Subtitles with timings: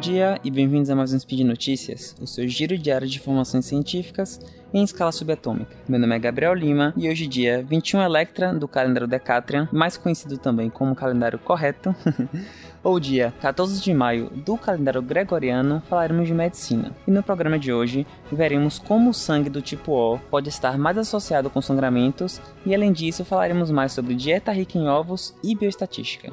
[0.00, 4.40] dia e bem-vindos a mais um Speed Notícias, o seu giro diário de informações científicas
[4.72, 5.76] em escala subatômica.
[5.86, 10.38] Meu nome é Gabriel Lima e hoje dia 21 Electra do calendário Decatrian, mais conhecido
[10.38, 11.94] também como calendário correto,
[12.82, 16.92] ou dia 14 de maio do calendário gregoriano, falaremos de medicina.
[17.06, 20.96] E no programa de hoje veremos como o sangue do tipo O pode estar mais
[20.96, 26.32] associado com sangramentos e além disso falaremos mais sobre dieta rica em ovos e bioestatística.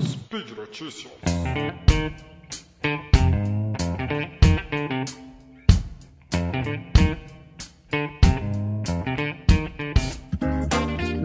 [0.00, 1.10] Speed Notícias.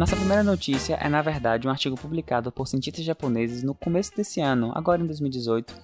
[0.02, 4.42] Nossa primeira notícia é, na verdade, um artigo publicado por cientistas japoneses no começo desse
[4.42, 5.76] ano, agora em 2018,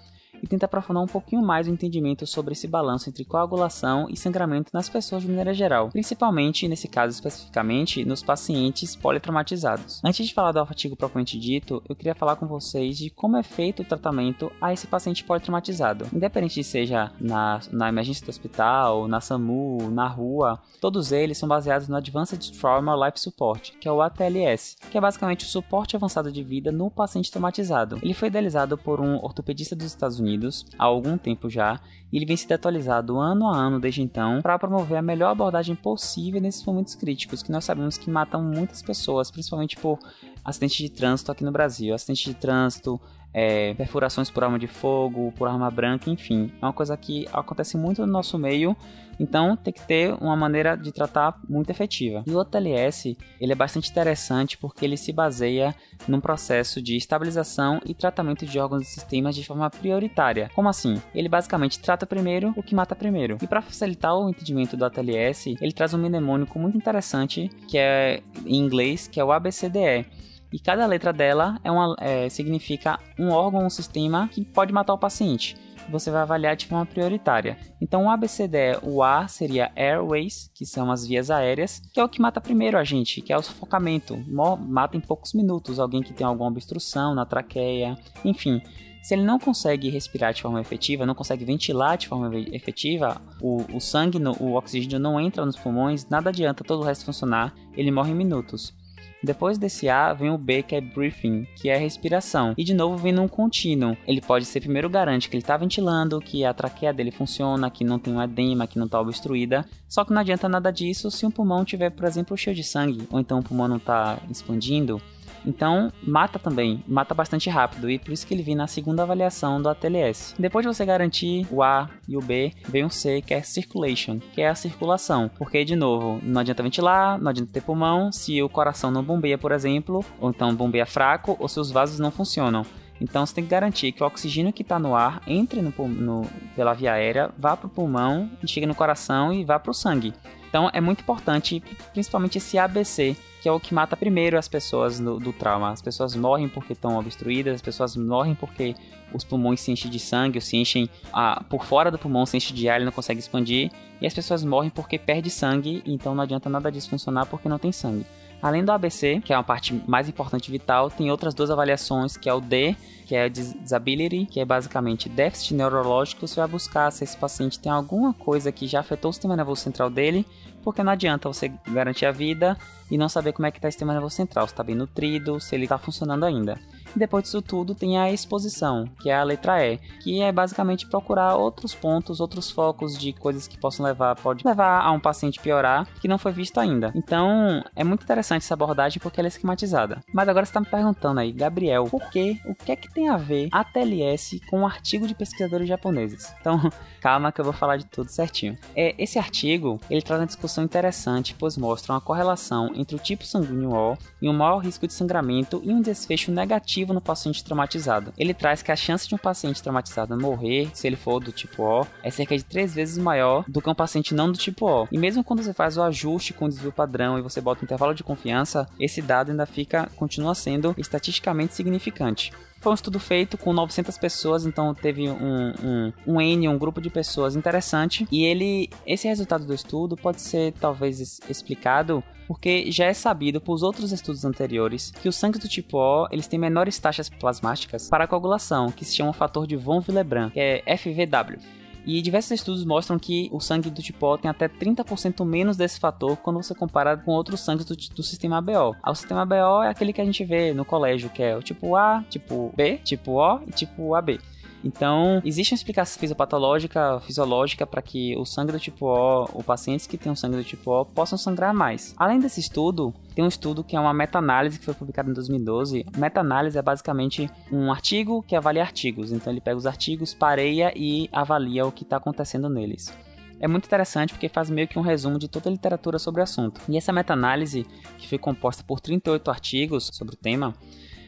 [0.42, 4.72] e tenta aprofundar um pouquinho mais o entendimento sobre esse balanço entre coagulação e sangramento
[4.74, 10.02] nas pessoas de maneira geral, principalmente, nesse caso especificamente, nos pacientes politraumatizados.
[10.04, 13.44] Antes de falar do artigo propriamente dito, eu queria falar com vocês de como é
[13.44, 16.08] feito o tratamento a esse paciente politraumatizado.
[16.14, 21.48] Independente de seja na, na emergência do hospital, na SAMU, na rua, todos eles são
[21.48, 25.96] baseados no Advanced Trauma Life Support, que é o ATLS, que é basicamente o suporte
[25.96, 28.00] avançado de vida no paciente traumatizado.
[28.02, 31.80] Ele foi idealizado por um ortopedista dos Estados Unidos Unidos há algum tempo já,
[32.12, 35.76] e ele vem sendo atualizado ano a ano desde então para promover a melhor abordagem
[35.76, 40.00] possível nesses momentos críticos que nós sabemos que matam muitas pessoas, principalmente por
[40.44, 43.00] acidentes de trânsito aqui no Brasil, acidentes de trânsito,
[43.34, 46.52] é, perfurações por arma de fogo, por arma branca, enfim.
[46.62, 48.76] É uma coisa que acontece muito no nosso meio,
[49.20, 52.24] então tem que ter uma maneira de tratar muito efetiva.
[52.26, 55.76] E o OTLS ele é bastante interessante porque ele se baseia
[56.08, 60.50] num processo de estabilização e tratamento de órgãos e sistemas de forma prioritária.
[60.56, 61.02] Como assim?
[61.14, 63.38] Ele basicamente trata primeiro o que mata primeiro.
[63.42, 68.22] E para facilitar o entendimento do ATLS, ele traz um mnemônico muito interessante que é
[68.46, 70.06] em inglês, que é o ABCDE
[70.52, 74.94] e cada letra dela é uma, é, significa um órgão um sistema que pode matar
[74.94, 75.56] o paciente.
[75.90, 77.58] Você vai avaliar de forma prioritária.
[77.80, 82.10] Então, o ABCD, o A seria Airways, que são as vias aéreas, que é o
[82.10, 84.18] que mata primeiro a gente, que é o sufocamento.
[84.60, 88.62] Mata em poucos minutos alguém que tem alguma obstrução na traqueia, enfim.
[89.02, 93.64] Se ele não consegue respirar de forma efetiva, não consegue ventilar de forma efetiva, o,
[93.74, 97.54] o sangue, no, o oxigênio não entra nos pulmões, nada adianta todo o resto funcionar,
[97.78, 98.76] ele morre em minutos.
[99.24, 102.54] Depois desse A vem o B, que é breathing, que é respiração.
[102.58, 103.98] E de novo vem num contínuo.
[104.08, 107.84] Ele pode ser primeiro garante que ele está ventilando, que a traqueia dele funciona, que
[107.84, 109.66] não tem um edema, que não está obstruída.
[109.88, 113.08] Só que não adianta nada disso se um pulmão tiver, por exemplo, cheio de sangue,
[113.10, 115.02] ou então o pulmão não está expandindo
[115.46, 119.62] então, mata também, mata bastante rápido, e por isso que ele vem na segunda avaliação
[119.62, 120.36] do ATLS.
[120.38, 124.20] Depois de você garantir o A e o B, vem o C, que é circulation,
[124.34, 125.30] que é a circulação.
[125.38, 129.38] Porque, de novo, não adianta ventilar, não adianta ter pulmão, se o coração não bombeia,
[129.38, 132.66] por exemplo, ou então bombeia fraco, ou se os vasos não funcionam.
[133.00, 136.26] Então você tem que garantir que o oxigênio que está no ar entre no, no,
[136.56, 140.14] pela via aérea, vá para o pulmão, chegue no coração e vá para o sangue.
[140.58, 141.62] Então é muito importante,
[141.94, 145.70] principalmente esse ABC, que é o que mata primeiro as pessoas no, do trauma.
[145.70, 148.74] As pessoas morrem porque estão obstruídas, as pessoas morrem porque
[149.14, 152.38] os pulmões se enchem de sangue, ou se enchem a, por fora do pulmão, se
[152.38, 156.16] enche de ar, ele não consegue expandir, e as pessoas morrem porque perde sangue, então
[156.16, 158.08] não adianta nada disso funcionar porque não tem sangue.
[158.42, 162.30] Além do ABC, que é uma parte mais importante vital, tem outras duas avaliações, que
[162.30, 162.76] é o D,
[163.06, 166.28] que é disability, que é basicamente déficit neurológico.
[166.28, 169.62] Você vai buscar se esse paciente tem alguma coisa que já afetou o sistema nervoso
[169.62, 170.26] central dele,
[170.64, 172.58] porque não adianta você garantir a vida
[172.92, 175.40] e não saber como é que está o sistema nervoso central, se está bem nutrido,
[175.40, 176.60] se ele está funcionando ainda.
[176.96, 181.36] Depois disso tudo tem a exposição, que é a letra E, que é basicamente procurar
[181.36, 185.88] outros pontos, outros focos de coisas que possam levar, pode levar a um paciente piorar,
[186.02, 186.92] que não foi visto ainda.
[186.96, 190.00] Então, é muito interessante essa abordagem porque ela é esquematizada.
[190.14, 193.10] Mas agora você está me perguntando aí, Gabriel, por que, o que é que tem
[193.10, 196.34] a ver a TLS com um artigo de pesquisadores japoneses?
[196.40, 196.60] Então,
[197.02, 198.58] calma que eu vou falar de tudo certinho.
[198.76, 203.26] É, esse artigo, ele traz uma discussão interessante, pois mostra uma correlação entre o tipo
[203.26, 208.14] sanguíneo O e um maior risco de sangramento e um desfecho negativo no paciente traumatizado.
[208.18, 211.64] Ele traz que a chance de um paciente traumatizado morrer, se ele for do tipo
[211.64, 214.88] O, é cerca de três vezes maior do que um paciente não do tipo O.
[214.92, 217.66] E mesmo quando você faz o ajuste com o desvio padrão e você bota um
[217.66, 222.32] intervalo de confiança, esse dado ainda fica, continua sendo estatisticamente significante.
[222.60, 226.82] Foi um estudo feito com 900 pessoas, então teve um, um, um N, um grupo
[226.82, 228.08] de pessoas interessante.
[228.12, 233.64] E ele, esse resultado do estudo pode ser talvez explicado porque já é sabido por
[233.64, 238.08] outros estudos anteriores que os sangues do tipo O eles têm menores taxas plasmáticas para
[238.08, 241.40] coagulação, que se chama fator de von Willebrand, que é FVW.
[241.88, 245.80] E diversos estudos mostram que o sangue do tipo O tem até 30% menos desse
[245.80, 248.76] fator quando você compara com outros sangues do, do sistema BO.
[248.86, 251.78] O sistema BO é aquele que a gente vê no colégio, que é o tipo
[251.78, 254.20] A, tipo B, tipo O e tipo AB.
[254.64, 259.88] Então, existe uma explicação fisiopatológica, fisiológica para que o sangue do tipo O, ou pacientes
[259.88, 261.94] que têm um sangue do tipo O, possam sangrar mais.
[261.98, 265.86] Além desse estudo, tem um estudo que é uma meta-análise que foi publicado em 2012.
[265.98, 269.12] Meta-análise é basicamente um artigo que avalia artigos.
[269.12, 272.94] Então, ele pega os artigos, pareia e avalia o que está acontecendo neles
[273.40, 276.24] é muito interessante porque faz meio que um resumo de toda a literatura sobre o
[276.24, 276.60] assunto.
[276.68, 277.66] E essa meta-análise,
[277.98, 280.56] que foi composta por 38 artigos sobre o tema,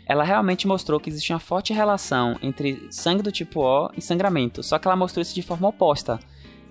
[0.10, 4.64] ela realmente mostrou que existe uma forte relação entre sangue do tipo O e sangramento,
[4.64, 6.20] só que ela mostrou isso de forma oposta.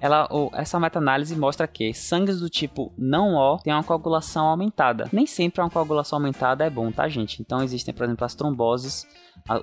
[0.00, 5.08] Ela, essa meta-análise mostra que sangues do tipo não O têm uma coagulação aumentada.
[5.12, 7.40] Nem sempre uma coagulação aumentada é bom, tá, gente?
[7.40, 9.06] Então existem, por exemplo, as tromboses,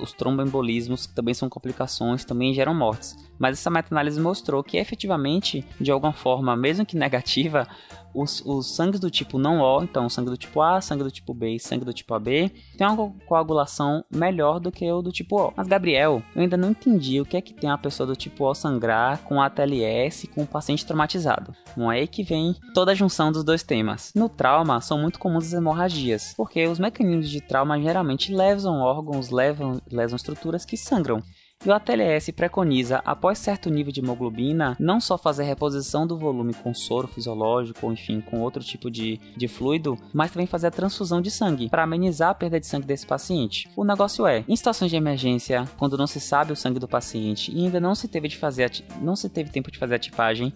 [0.02, 3.16] os tromboembolismos, que também são complicações, também geram mortes.
[3.38, 7.68] Mas essa meta-análise mostrou que efetivamente, de alguma forma, mesmo que negativa,
[8.16, 11.34] os, os sangues do tipo não O, então sangue do tipo A, sangue do tipo
[11.34, 15.40] B e sangue do tipo AB, tem uma coagulação melhor do que o do tipo
[15.40, 15.54] O.
[15.56, 18.46] Mas, Gabriel, eu ainda não entendi o que é que tem a pessoa do tipo
[18.46, 21.54] O sangrar com ATLS com o paciente traumatizado.
[21.76, 24.12] Bom, é aí que vem toda a junção dos dois temas.
[24.16, 29.30] No trauma, são muito comuns as hemorragias, porque os mecanismos de trauma geralmente levam órgãos,
[29.30, 31.22] levam, levam estruturas que sangram.
[31.64, 36.54] E o ATLS preconiza, após certo nível de hemoglobina, não só fazer reposição do volume
[36.54, 40.72] com soro fisiológico ou enfim com outro tipo de, de fluido, mas também fazer a
[40.72, 43.70] transfusão de sangue para amenizar a perda de sangue desse paciente.
[43.76, 47.52] O negócio é, em situações de emergência, quando não se sabe o sangue do paciente
[47.52, 48.66] e ainda não se teve de fazer
[49.02, 50.54] não se teve tempo de fazer a tipagem,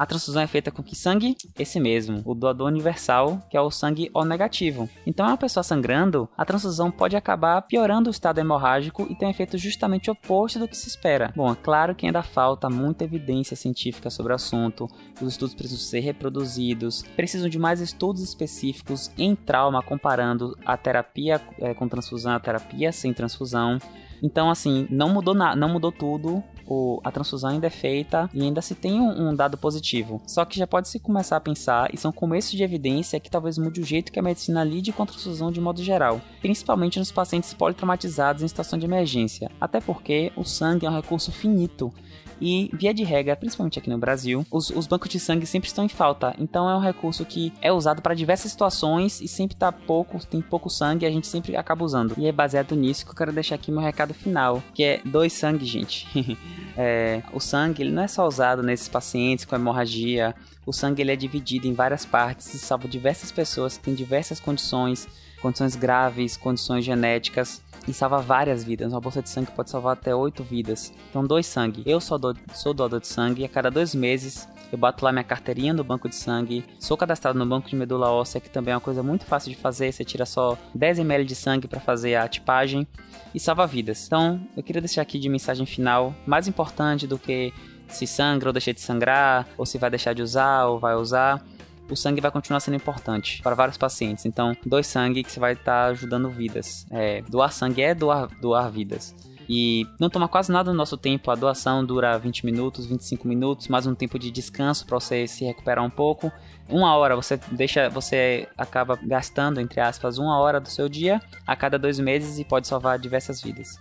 [0.00, 1.36] a transfusão é feita com que sangue?
[1.58, 4.88] Esse mesmo, o doador universal, que é o sangue O negativo.
[5.06, 9.30] Então, uma pessoa sangrando, a transfusão pode acabar piorando o estado hemorrágico e tem um
[9.30, 11.30] efeito justamente oposto do que se espera.
[11.36, 14.88] Bom, é claro que ainda falta muita evidência científica sobre o assunto,
[15.20, 21.42] os estudos precisam ser reproduzidos, precisam de mais estudos específicos em trauma comparando a terapia
[21.58, 23.78] é, com transfusão a terapia sem transfusão.
[24.22, 26.42] Então, assim, não mudou nada, não mudou tudo.
[26.72, 30.22] O, a transfusão ainda é feita e ainda se tem um, um, dado positivo.
[30.24, 33.58] Só que já pode se começar a pensar, e são começos de evidência que talvez
[33.58, 37.10] mude o jeito que a medicina lide com a transfusão de modo geral, principalmente nos
[37.10, 39.50] pacientes politraumatizados em situação de emergência.
[39.60, 41.92] Até porque o sangue é um recurso finito
[42.40, 45.84] e, via de regra, principalmente aqui no Brasil, os, os, bancos de sangue sempre estão
[45.84, 46.34] em falta.
[46.38, 50.40] Então é um recurso que é usado para diversas situações e sempre tá pouco, tem
[50.40, 52.14] pouco sangue e a gente sempre acaba usando.
[52.16, 55.32] E é baseado nisso que eu quero deixar aqui meu recado final, que é dois
[55.32, 56.06] sangue, gente.
[56.76, 60.34] é, o sangue ele não é só usado nesses pacientes com hemorragia.
[60.64, 64.38] O sangue ele é dividido em várias partes e salva diversas pessoas que têm diversas
[64.38, 65.08] condições,
[65.40, 68.92] condições graves, condições genéticas e salva várias vidas.
[68.92, 70.92] Uma bolsa de sangue pode salvar até oito vidas.
[71.08, 71.82] Então, dois sangue.
[71.86, 75.10] Eu sou, do, sou doador de sangue e a cada dois meses eu bato lá
[75.10, 76.64] minha carteirinha no banco de sangue.
[76.78, 79.56] Sou cadastrado no banco de medula óssea, que também é uma coisa muito fácil de
[79.56, 79.92] fazer.
[79.92, 82.86] Você tira só 10 ml de sangue para fazer a tipagem
[83.34, 84.06] e salva vidas.
[84.06, 87.52] Então, eu queria deixar aqui de mensagem final, mais importante do que
[87.88, 91.44] se sangra ou deixa de sangrar, ou se vai deixar de usar ou vai usar
[91.90, 94.24] o sangue vai continuar sendo importante para vários pacientes.
[94.24, 96.86] Então, doe sangue que você vai estar tá ajudando vidas.
[96.90, 99.14] É, doar sangue é doar, doar vidas.
[99.52, 101.28] E não toma quase nada do nosso tempo.
[101.28, 105.44] A doação dura 20 minutos, 25 minutos, mais um tempo de descanso para você se
[105.44, 106.30] recuperar um pouco.
[106.68, 111.56] Uma hora você deixa, você acaba gastando entre aspas uma hora do seu dia a
[111.56, 113.76] cada dois meses e pode salvar diversas vidas.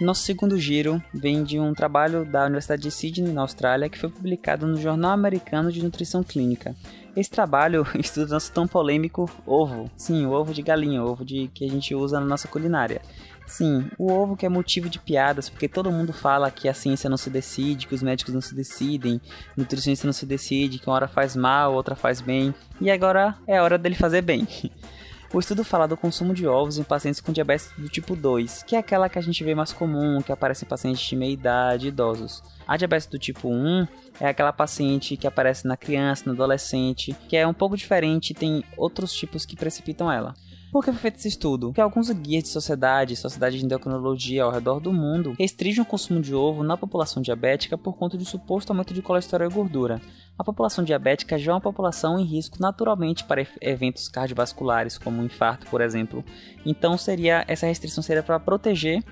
[0.00, 4.08] Nosso segundo giro vem de um trabalho da Universidade de Sydney, na Austrália, que foi
[4.08, 6.74] publicado no Jornal Americano de Nutrição Clínica.
[7.14, 9.90] Esse trabalho estuda nosso tão polêmico ovo.
[9.98, 13.02] Sim, o ovo de galinha, o ovo de, que a gente usa na nossa culinária.
[13.46, 17.10] Sim, o ovo que é motivo de piadas, porque todo mundo fala que a ciência
[17.10, 19.20] não se decide, que os médicos não se decidem,
[19.54, 23.58] nutricionista não se decide, que uma hora faz mal, outra faz bem, e agora é
[23.58, 24.48] a hora dele fazer bem.
[25.32, 28.74] O estudo fala do consumo de ovos em pacientes com diabetes do tipo 2, que
[28.74, 31.86] é aquela que a gente vê mais comum, que aparece em pacientes de meia idade,
[31.86, 32.42] idosos.
[32.66, 33.86] A diabetes do tipo 1
[34.18, 38.34] é aquela paciente que aparece na criança, no adolescente, que é um pouco diferente e
[38.34, 40.34] tem outros tipos que precipitam ela.
[40.72, 41.68] Por que foi feito esse estudo?
[41.68, 46.20] Porque alguns guias de sociedade, sociedade de endocrinologia ao redor do mundo, restringem o consumo
[46.20, 50.00] de ovo na população diabética por conta de suposto aumento de colesterol e gordura.
[50.38, 55.26] A população diabética já é uma população em risco naturalmente para eventos cardiovasculares, como um
[55.26, 56.24] infarto, por exemplo.
[56.64, 59.04] Então seria essa restrição seria para proteger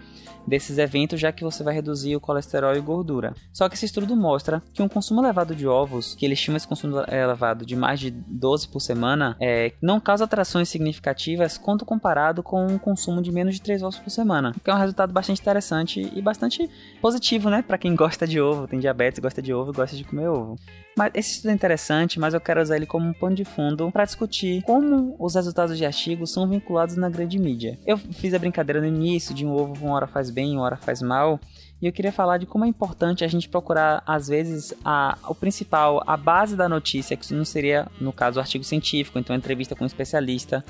[0.48, 3.34] desses eventos, já que você vai reduzir o colesterol e gordura.
[3.52, 6.66] Só que esse estudo mostra que um consumo elevado de ovos, que eles estima esse
[6.66, 12.42] consumo elevado de mais de 12 por semana, é, não causa atrações significativas quanto comparado
[12.42, 15.40] com um consumo de menos de 3 ovos por semana, que é um resultado bastante
[15.40, 16.68] interessante e bastante
[17.02, 20.04] positivo, né, para quem gosta de ovo, tem diabetes, gosta de ovo e gosta de
[20.04, 20.56] comer ovo.
[20.98, 23.88] Mas esse estudo é interessante, mas eu quero usar ele como um pano de fundo
[23.92, 27.78] para discutir como os resultados de artigos são vinculados na grande mídia.
[27.86, 30.76] Eu fiz a brincadeira no início de um ovo uma hora faz bem, uma hora
[30.76, 31.38] faz mal,
[31.80, 35.36] e eu queria falar de como é importante a gente procurar, às vezes, a, o
[35.36, 39.76] principal, a base da notícia, que não seria, no caso, o artigo científico, então entrevista
[39.76, 40.64] com um especialista.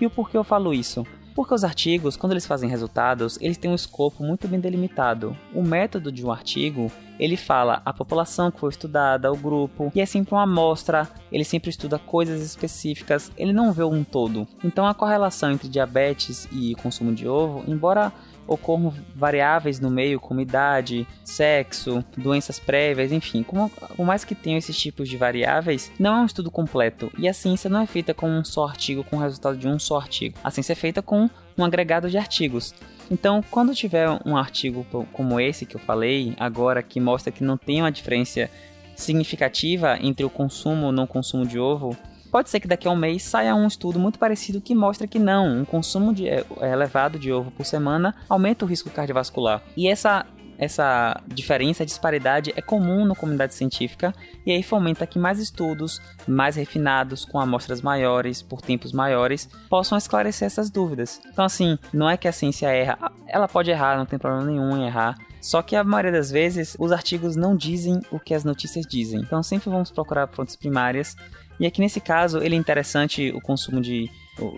[0.00, 1.04] E o porquê eu falo isso?
[1.34, 5.36] Porque os artigos, quando eles fazem resultados, eles têm um escopo muito bem delimitado.
[5.54, 10.00] O método de um artigo, ele fala a população que foi estudada, o grupo, e
[10.00, 14.46] é sempre uma amostra, ele sempre estuda coisas específicas, ele não vê um todo.
[14.62, 18.12] Então a correlação entre diabetes e consumo de ovo, embora
[18.46, 23.42] ocorram variáveis no meio, como idade, sexo, doenças prévias, enfim.
[23.42, 27.10] Como, por mais que tenham esses tipos de variáveis, não é um estudo completo.
[27.18, 29.78] E a ciência não é feita com um só artigo, com o resultado de um
[29.78, 30.38] só artigo.
[30.42, 32.74] A ciência é feita com um agregado de artigos.
[33.10, 37.56] Então, quando tiver um artigo como esse que eu falei agora, que mostra que não
[37.56, 38.48] tem uma diferença
[38.96, 41.96] significativa entre o consumo ou não consumo de ovo,
[42.32, 45.18] Pode ser que daqui a um mês saia um estudo muito parecido que mostra que
[45.18, 49.62] não, um consumo de, é, elevado de ovo por semana aumenta o risco cardiovascular.
[49.76, 50.24] E essa
[50.58, 54.14] essa diferença, disparidade é comum na comunidade científica
[54.46, 59.98] e aí fomenta que mais estudos, mais refinados, com amostras maiores, por tempos maiores, possam
[59.98, 61.20] esclarecer essas dúvidas.
[61.26, 64.76] Então, assim, não é que a ciência erra, ela pode errar, não tem problema nenhum
[64.76, 65.16] em errar.
[65.40, 69.20] Só que a maioria das vezes os artigos não dizem o que as notícias dizem.
[69.20, 71.16] Então sempre vamos procurar fontes primárias
[71.62, 74.10] e aqui nesse caso, ele é interessante o consumo de.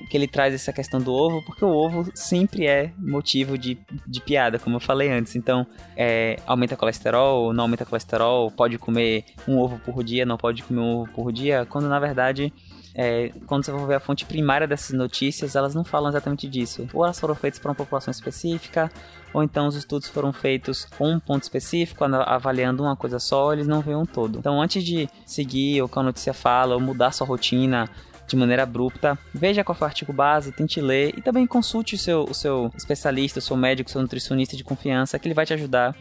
[0.09, 3.77] Que ele traz essa questão do ovo, porque o ovo sempre é motivo de,
[4.07, 5.35] de piada, como eu falei antes.
[5.35, 5.67] Então,
[5.97, 10.81] é, aumenta colesterol, não aumenta colesterol, pode comer um ovo por dia, não pode comer
[10.81, 12.53] um ovo por dia, quando na verdade
[12.95, 16.87] é, quando você for ver a fonte primária dessas notícias, elas não falam exatamente disso.
[16.95, 18.91] Ou elas foram feitas para uma população específica,
[19.33, 23.67] ou então os estudos foram feitos com um ponto específico, avaliando uma coisa só, eles
[23.67, 24.39] não veem um todo.
[24.39, 27.91] Então, antes de seguir o que a notícia fala, ou mudar sua rotina,
[28.27, 29.19] de maneira abrupta.
[29.33, 32.71] Veja qual foi o artigo base, tente ler e também consulte o seu, o seu
[32.77, 35.95] especialista, o seu médico, o seu nutricionista de confiança, que ele vai te ajudar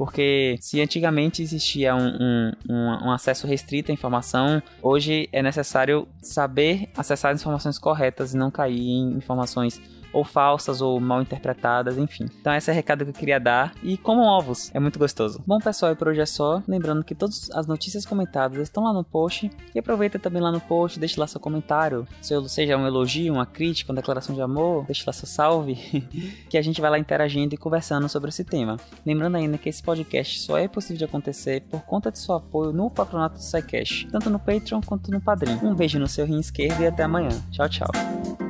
[0.00, 6.08] porque se antigamente existia um, um, um, um acesso restrito à informação, hoje é necessário
[6.22, 9.78] saber acessar as informações corretas e não cair em informações
[10.12, 12.26] ou falsas ou mal interpretadas, enfim.
[12.40, 15.42] Então esse é o recado que eu queria dar e comam ovos, é muito gostoso.
[15.46, 16.62] Bom pessoal, e por hoje é só.
[16.66, 20.60] Lembrando que todas as notícias comentadas estão lá no post e aproveita também lá no
[20.60, 25.04] post, deixe lá seu comentário, seja um elogio, uma crítica, uma declaração de amor, deixe
[25.06, 25.74] lá seu salve,
[26.48, 28.76] que a gente vai lá interagindo e conversando sobre esse tema.
[29.04, 32.72] Lembrando ainda que esse podcast só é possível de acontecer por conta de seu apoio
[32.72, 35.58] no patronato do SciCash, tanto no Patreon quanto no Padrim.
[35.62, 37.30] Um beijo no seu rim esquerdo e até amanhã.
[37.50, 38.49] Tchau, tchau.